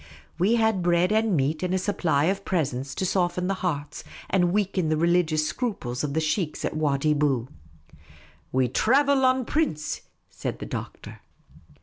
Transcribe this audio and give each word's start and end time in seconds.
We 0.39 0.55
had 0.55 0.81
bread 0.81 1.11
and 1.11 1.37
meat, 1.37 1.61
and 1.61 1.75
a 1.75 1.77
supply 1.77 2.23
of 2.23 2.43
presents 2.43 2.95
to 2.95 3.05
soflen 3.05 3.45
the 3.47 3.53
hearts 3.61 4.03
and 4.31 4.51
weaken 4.51 4.89
the 4.89 4.97
religious 4.97 5.45
scruples 5.45 6.03
of 6.03 6.15
the 6.15 6.19
sheikhs 6.19 6.65
at 6.65 6.75
Wadi 6.75 7.13
Bou." 7.13 7.49
We 8.51 8.67
thravel 8.67 9.23
en 9.27 9.45
prince,''' 9.45 10.01
said 10.27 10.57
the 10.57 10.65
Doctor. 10.65 11.19